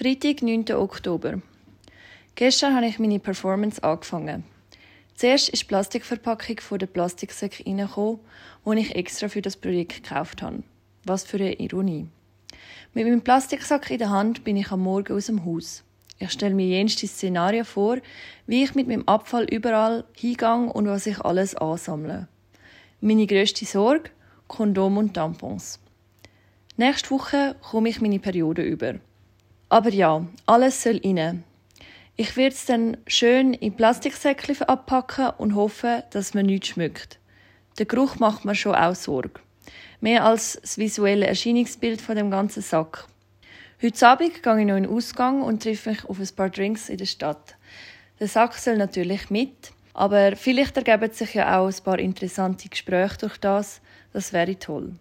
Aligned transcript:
Freitag, 0.00 0.42
9. 0.42 0.64
Oktober. 0.76 1.42
Gestern 2.36 2.76
habe 2.76 2.86
ich 2.86 3.00
meine 3.00 3.18
Performance 3.18 3.82
angefangen. 3.82 4.44
Zuerst 5.16 5.48
ist 5.48 5.62
die 5.62 5.66
Plastikverpackung 5.66 6.60
von 6.60 6.78
der 6.78 6.86
Plastiksäcke 6.86 7.66
reingekommen, 7.66 8.20
die 8.64 8.78
ich 8.78 8.94
extra 8.94 9.26
für 9.28 9.42
das 9.42 9.56
Projekt 9.56 10.04
gekauft 10.04 10.40
habe. 10.40 10.62
Was 11.04 11.24
für 11.24 11.38
eine 11.38 11.54
Ironie. 11.54 12.06
Mit 12.94 13.06
meinem 13.06 13.22
Plastiksack 13.22 13.90
in 13.90 13.98
der 13.98 14.10
Hand 14.10 14.44
bin 14.44 14.56
ich 14.56 14.70
am 14.70 14.82
Morgen 14.82 15.16
aus 15.16 15.26
dem 15.26 15.44
Haus. 15.44 15.82
Ich 16.20 16.30
stelle 16.30 16.54
mir 16.54 16.68
jenste 16.68 17.08
Szenarien 17.08 17.64
vor, 17.64 17.98
wie 18.46 18.62
ich 18.62 18.76
mit 18.76 18.86
meinem 18.86 19.08
Abfall 19.08 19.52
überall 19.52 20.04
hingehe 20.14 20.72
und 20.72 20.86
was 20.86 21.08
ich 21.08 21.20
alles 21.22 21.56
ansammle. 21.56 22.28
Meine 23.00 23.26
grösste 23.26 23.64
Sorge? 23.64 24.10
Kondom 24.46 24.96
und 24.96 25.14
Tampons. 25.14 25.80
Nächste 26.76 27.10
Woche 27.10 27.56
komme 27.68 27.88
ich 27.88 28.00
meine 28.00 28.20
Periode 28.20 28.62
über. 28.62 29.00
Aber 29.68 29.90
ja, 29.90 30.26
alles 30.46 30.82
soll 30.82 31.00
rein. 31.04 31.44
Ich 32.16 32.36
werde 32.36 32.54
es 32.54 32.64
dann 32.64 32.96
schön 33.06 33.54
in 33.54 33.76
Plastiksäckchen 33.76 34.62
abpacken 34.62 35.30
und 35.38 35.54
hoffe, 35.54 36.04
dass 36.10 36.34
man 36.34 36.46
nichts 36.46 36.68
schmückt. 36.68 37.18
Der 37.78 37.86
Geruch 37.86 38.16
macht 38.16 38.44
mir 38.44 38.54
schon 38.54 38.74
auch 38.74 38.94
Sorge. 38.94 39.40
Mehr 40.00 40.24
als 40.24 40.58
das 40.60 40.78
visuelle 40.78 41.26
Erscheinungsbild 41.26 42.00
von 42.00 42.16
dem 42.16 42.30
ganzen 42.30 42.62
Sack. 42.62 43.06
Heute 43.80 44.08
Abend 44.08 44.42
gehe 44.42 44.58
ich 44.58 44.66
noch 44.66 44.76
in 44.76 44.82
den 44.82 44.86
Ausgang 44.86 45.42
und 45.42 45.62
treffe 45.62 45.90
mich 45.90 46.04
auf 46.06 46.18
ein 46.18 46.28
paar 46.34 46.50
Drinks 46.50 46.88
in 46.88 46.96
der 46.96 47.06
Stadt. 47.06 47.56
Der 48.18 48.26
Sack 48.26 48.54
soll 48.54 48.78
natürlich 48.78 49.30
mit, 49.30 49.70
aber 49.94 50.34
vielleicht 50.34 50.76
ergeben 50.76 51.12
sich 51.12 51.34
ja 51.34 51.58
auch 51.58 51.68
ein 51.68 51.84
paar 51.84 51.98
interessante 51.98 52.68
Gespräche 52.68 53.18
durch 53.18 53.36
das. 53.36 53.80
Das 54.12 54.32
wäre 54.32 54.58
toll. 54.58 54.94